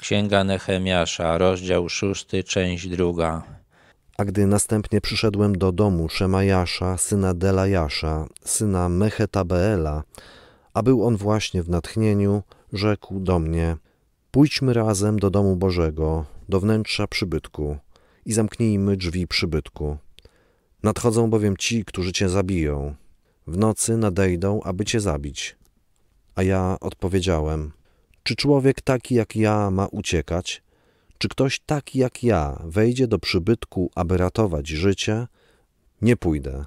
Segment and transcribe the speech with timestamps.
[0.00, 3.42] Księga Nehemiasza, rozdział szósty, część druga.
[4.18, 10.02] A gdy następnie przyszedłem do domu Szemajasza, syna Delajasza, syna Mechetabeela,
[10.74, 12.42] a był on właśnie w natchnieniu,
[12.72, 13.76] rzekł do mnie:
[14.30, 17.76] Pójdźmy razem do domu Bożego, do wnętrza przybytku
[18.26, 19.96] i zamknijmy drzwi przybytku.
[20.82, 22.94] Nadchodzą bowiem ci, którzy cię zabiją.
[23.46, 25.56] W nocy nadejdą, aby cię zabić.
[26.34, 27.72] A ja odpowiedziałem:
[28.22, 30.62] Czy człowiek taki jak ja ma uciekać?
[31.18, 35.26] Czy ktoś taki jak ja wejdzie do przybytku, aby ratować życie?
[36.02, 36.64] Nie pójdę.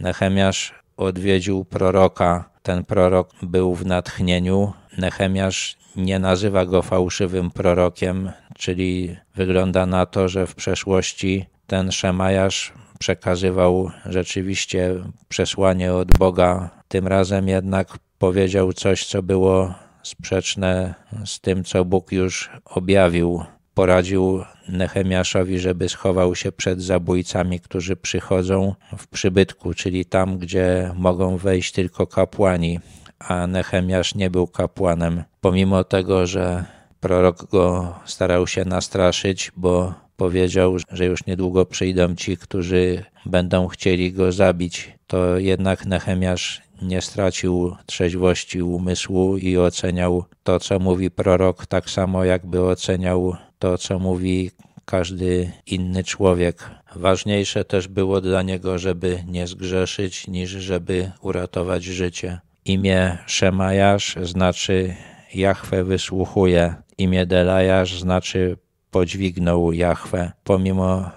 [0.00, 2.50] Nehemiasz odwiedził proroka.
[2.62, 4.72] Ten prorok był w natchnieniu.
[4.98, 12.72] Nehemiasz nie nazywa go fałszywym prorokiem, czyli wygląda na to, że w przeszłości ten Szemajasz
[12.98, 14.94] przekazywał rzeczywiście
[15.28, 16.70] przesłanie od Boga.
[16.88, 19.74] Tym razem jednak powiedział coś, co było
[20.08, 20.94] sprzeczne
[21.24, 23.42] z tym, co Bóg już objawił.
[23.74, 31.36] Poradził Nehemiaszowi, żeby schował się przed zabójcami, którzy przychodzą w przybytku, czyli tam, gdzie mogą
[31.36, 32.80] wejść tylko kapłani,
[33.18, 35.24] a Nehemiasz nie był kapłanem.
[35.40, 36.64] Pomimo tego, że
[37.00, 44.12] prorok go starał się nastraszyć, bo powiedział, że już niedługo przyjdą ci, którzy będą chcieli
[44.12, 51.66] go zabić, to jednak Nehemiasz nie stracił trzeźwości umysłu i oceniał to, co mówi prorok,
[51.66, 54.50] tak samo jakby oceniał to, co mówi
[54.84, 56.70] każdy inny człowiek.
[56.96, 62.40] Ważniejsze też było dla niego, żeby nie zgrzeszyć, niż żeby uratować życie.
[62.64, 64.94] Imię Szemajasz znaczy
[65.34, 66.74] Jahwe wysłuchuje.
[66.98, 68.56] Imię Delajasz znaczy
[68.90, 70.32] podźwignął Jahwe.
[70.44, 71.10] Pomimo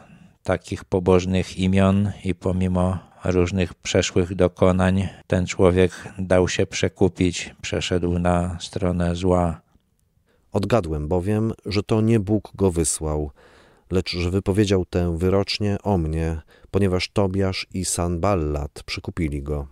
[0.43, 8.57] takich pobożnych imion i pomimo różnych przeszłych dokonań, ten człowiek dał się przekupić, przeszedł na
[8.59, 9.61] stronę zła.
[10.51, 13.31] Odgadłem bowiem, że to nie Bóg go wysłał,
[13.91, 19.67] lecz że wypowiedział tę wyrocznie o mnie, ponieważ Tobiasz i Sanballat przekupili go.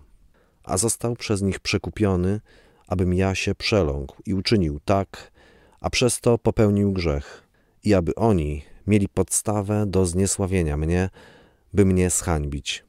[0.63, 2.41] A został przez nich przekupiony,
[2.87, 5.31] abym ja się przeląkł i uczynił tak,
[5.81, 7.47] a przez to popełnił grzech
[7.83, 11.09] i aby oni mieli podstawę do zniesławienia mnie,
[11.73, 12.88] by mnie zhańbić.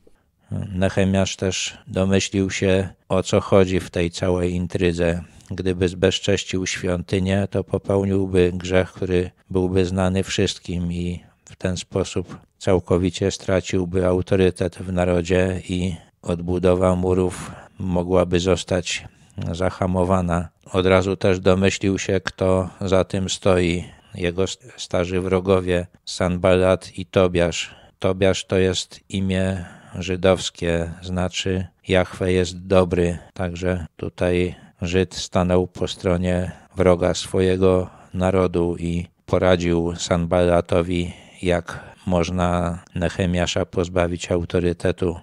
[0.75, 5.22] Nehemiasz też domyślił się, o co chodzi w tej całej intrydze.
[5.50, 13.31] Gdyby zbezcześcił świątynię, to popełniłby grzech, który byłby znany wszystkim i w ten sposób całkowicie
[13.31, 19.05] straciłby autorytet w narodzie i odbudowa murów mogłaby zostać
[19.53, 20.49] zahamowana.
[20.72, 23.84] Od razu też domyślił się, kto za tym stoi.
[24.15, 24.44] Jego
[24.77, 27.75] starzy wrogowie, Sanballat i Tobiasz.
[27.99, 33.18] Tobiasz to jest imię żydowskie, znaczy Jahwe jest dobry.
[33.34, 41.12] Także tutaj Żyd stanął po stronie wroga swojego narodu i poradził Sanballatowi,
[41.42, 45.16] jak można Nehemiasza pozbawić autorytetu.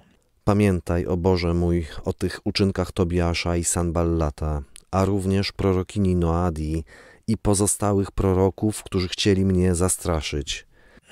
[0.44, 4.62] Pamiętaj, o Boże mój, o tych uczynkach Tobiasza i Sanballata,
[4.92, 6.84] a również prorokini Noadii
[7.28, 10.68] i pozostałych proroków, którzy chcieli mnie zastraszyć.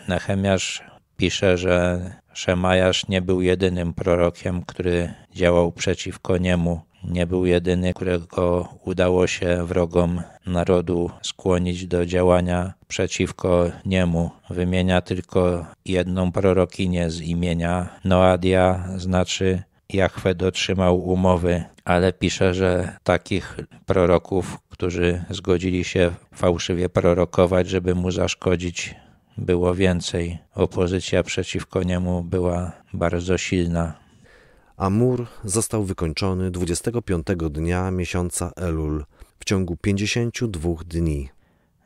[0.07, 0.83] Nehemiasz
[1.17, 1.99] pisze, że
[2.35, 6.81] Szemajasz nie był jedynym prorokiem, który działał przeciwko niemu.
[7.03, 14.31] Nie był jedyny, którego udało się wrogom narodu skłonić do działania przeciwko niemu.
[14.49, 23.57] Wymienia tylko jedną prorokinię z imienia Noadia, znaczy Jachwę dotrzymał umowy, ale pisze, że takich
[23.85, 28.95] proroków, którzy zgodzili się fałszywie prorokować, żeby mu zaszkodzić,
[29.37, 30.37] było więcej.
[30.55, 33.93] Opozycja przeciwko niemu była bardzo silna.
[34.77, 39.05] A mur został wykończony 25 dnia miesiąca Elul
[39.39, 41.29] w ciągu 52 dni.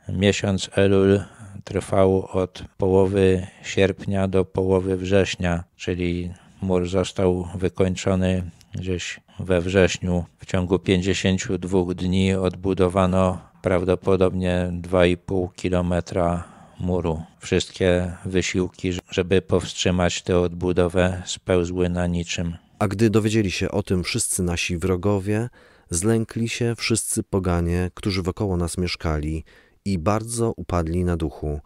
[0.09, 1.19] Miesiąc Elul
[1.63, 8.43] trwał od połowy sierpnia do połowy września, czyli mur został wykończony
[8.73, 10.25] gdzieś we wrześniu.
[10.39, 17.21] W ciągu 52 dni odbudowano prawdopodobnie 2,5 kilometra muru.
[17.39, 22.57] Wszystkie wysiłki, żeby powstrzymać tę odbudowę, spełzły na niczym.
[22.79, 25.49] A gdy dowiedzieli się o tym wszyscy nasi wrogowie,
[25.89, 29.43] zlękli się wszyscy poganie, którzy wokoło nas mieszkali
[29.85, 31.59] i bardzo upadli na duchu,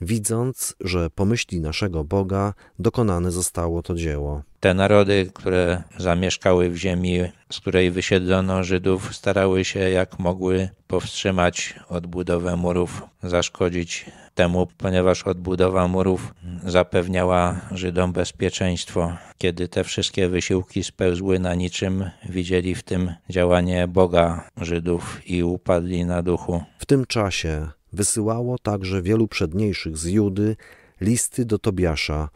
[0.00, 4.42] widząc, że po myśli naszego Boga dokonane zostało to dzieło.
[4.60, 7.18] Te narody, które zamieszkały w ziemi,
[7.52, 15.88] z której wysiedlono Żydów, starały się jak mogły powstrzymać odbudowę murów, zaszkodzić temu, ponieważ odbudowa
[15.88, 16.34] murów
[16.66, 19.16] zapewniała Żydom bezpieczeństwo.
[19.38, 26.04] Kiedy te wszystkie wysiłki spełzły na niczym, widzieli w tym działanie Boga Żydów i upadli
[26.04, 26.62] na duchu.
[26.78, 30.56] W tym czasie Wysyłało także wielu przedniejszych z Judy
[31.00, 32.28] listy do Tobiasza,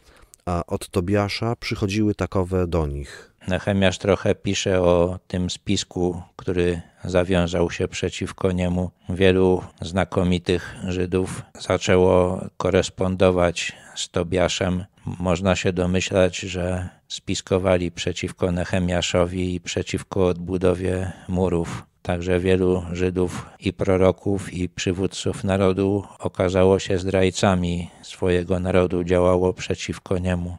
[0.47, 3.33] a od Tobiasza przychodziły takowe do nich.
[3.49, 8.91] Nechemiasz trochę pisze o tym spisku, który zawiązał się przeciwko niemu.
[9.09, 14.85] Wielu znakomitych Żydów zaczęło korespondować z Tobiaszem.
[15.21, 21.83] Można się domyślać, że spiskowali przeciwko Nechemiaszowi i przeciwko odbudowie murów.
[22.09, 30.19] Także wielu Żydów i proroków i przywódców narodu okazało się zdrajcami swojego narodu, działało przeciwko
[30.19, 30.57] niemu.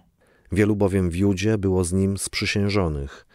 [0.52, 3.26] Wielu bowiem w Judzie było z nim sprzysiężonych,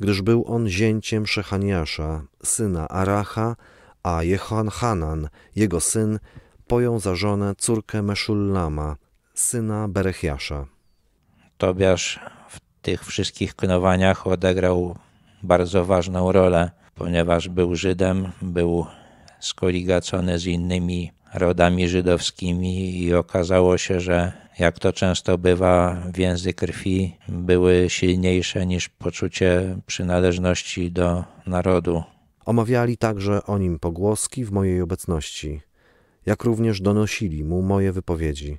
[0.00, 3.56] gdyż był on zięciem Szechaniasza, syna Aracha,
[4.02, 6.18] a Jehonhanan, jego syn,
[6.66, 8.96] pojął za żonę córkę Meszullama,
[9.34, 10.66] syna Berechiasza.
[11.58, 14.96] Tobiasz w tych wszystkich knowaniach odegrał
[15.42, 18.86] bardzo ważną rolę, ponieważ był Żydem, był
[19.40, 27.16] skoligacony z innymi rodami żydowskimi i okazało się, że jak to często bywa, więzy krwi
[27.28, 32.02] były silniejsze niż poczucie przynależności do narodu.
[32.44, 35.60] Omawiali także o nim pogłoski w mojej obecności,
[36.26, 38.58] jak również donosili mu moje wypowiedzi.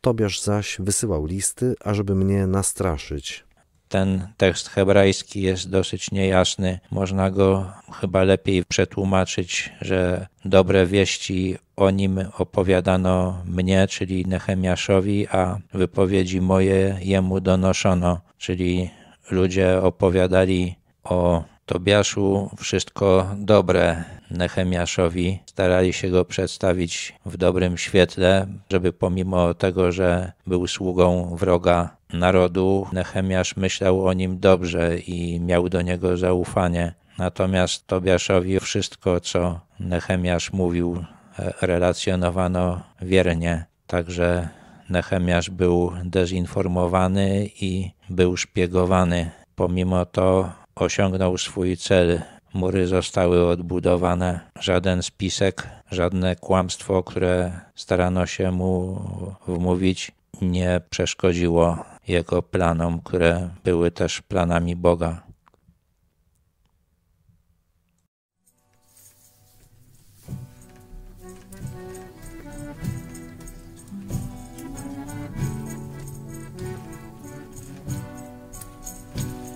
[0.00, 3.44] Tobiasz zaś wysyłał listy, ażeby mnie nastraszyć.
[3.92, 6.80] Ten tekst hebrajski jest dosyć niejasny.
[6.90, 15.58] Można go chyba lepiej przetłumaczyć, że dobre wieści o nim opowiadano mnie, czyli Nehemiaszowi, a
[15.74, 18.90] wypowiedzi moje jemu donoszono, czyli
[19.30, 20.74] ludzie opowiadali
[21.04, 25.38] o Tobiaszu wszystko dobre Nehemiaszowi.
[25.46, 32.86] Starali się go przedstawić w dobrym świetle, żeby pomimo tego, że był sługą wroga narodu,
[32.92, 36.94] Nehemiasz myślał o nim dobrze i miał do niego zaufanie.
[37.18, 41.04] Natomiast Tobiaszowi wszystko, co Nehemiasz mówił,
[41.60, 43.64] relacjonowano wiernie.
[43.86, 44.48] Także
[44.90, 49.30] Nehemiasz był dezinformowany i był szpiegowany.
[49.54, 52.22] Pomimo to osiągnął swój cel.
[52.54, 54.40] Mury zostały odbudowane.
[54.60, 59.00] Żaden spisek, żadne kłamstwo, które starano się mu
[59.48, 60.12] wmówić,
[60.42, 65.22] nie przeszkodziło jego planom, które były też planami Boga.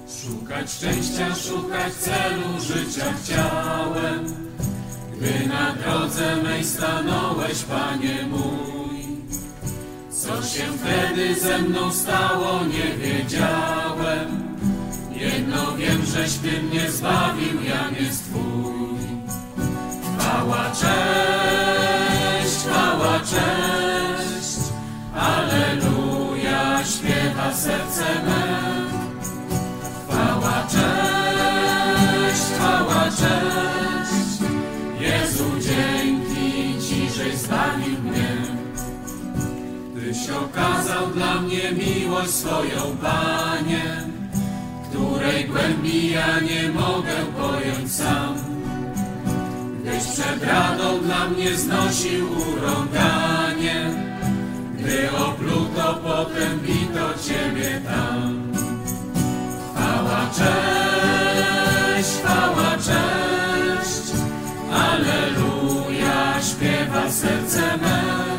[0.08, 4.24] Szukać szczęścia, szukać celu życia chciałem,
[5.16, 8.75] gdy na drodze mej stanąłeś, Panie mój.
[10.26, 14.46] Co się wtedy ze mną stało, nie wiedziałem.
[15.10, 18.96] Jedno wiem, żeś Ty mnie zbawił, ja nie Twój.
[20.18, 24.58] Chwała, cześć, chwała, cześć,
[25.14, 28.75] Aleluja, śpiewa serce me.
[40.16, 43.84] Tyś okazał dla mnie miłość swoją, Panie,
[44.90, 48.34] której głębi ja nie mogę pojąć sam.
[49.80, 53.90] Gdyś przed radą dla mnie znosił urąganie,
[54.78, 58.52] gdy opluto, potem bito Ciebie tam.
[59.74, 64.22] Chwała, cześć, chwała, cześć,
[64.72, 68.35] Aleluja, śpiewa serce me.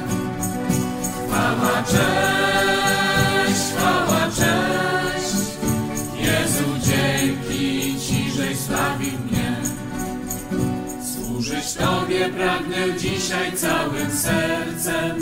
[12.38, 15.16] Pragnę dzisiaj całym sercem,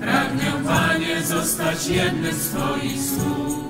[0.00, 3.64] pragnę, Panie, zostać jednym z Twoich słów.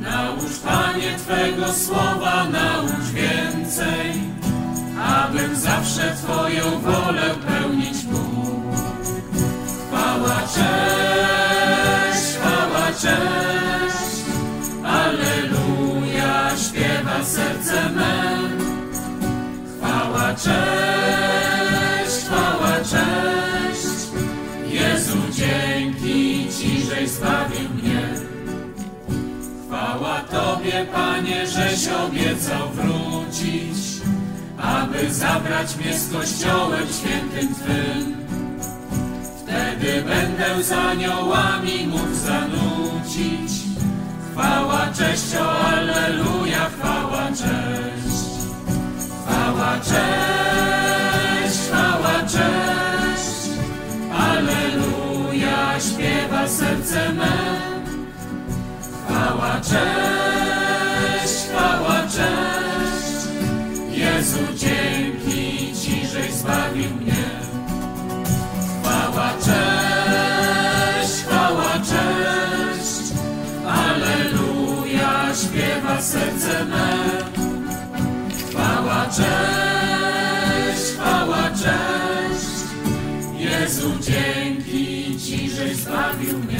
[0.00, 4.12] Naucz, Panie, Twego słowa, naucz więcej,
[5.06, 8.76] abym zawsze Twoją wolę pełnić mógł.
[9.88, 14.24] Chwała, cześć, chwała, cześć,
[14.84, 18.36] Alleluja, śpiewa serce me.
[19.78, 20.95] Chwała, cześć,
[27.16, 28.02] zbawił mnie.
[29.66, 33.78] Chwała Tobie, Panie, żeś obiecał wrócić,
[34.58, 38.16] aby zabrać mnie z Kościołem świętym Twym.
[39.42, 43.52] Wtedy będę z aniołami mógł zanucić.
[44.32, 48.26] Chwała, cześć, o Alleluja, chwała, cześć.
[49.26, 50.75] Chwała, cześć.
[56.86, 57.32] serce me.
[59.06, 63.28] Chwała, cześć, chwała, cześć.
[63.90, 67.24] Jezu, dzięki Ci, żeś zbawił mnie.
[68.82, 73.12] Chwała, cześć, chwała, cześć.
[73.66, 76.96] Aleluja, śpiewa serce me.
[78.50, 82.56] Chwała, cześć, chwała, cześć.
[83.38, 86.55] Jezu, dzięki Ci, żeś zbawił mnie.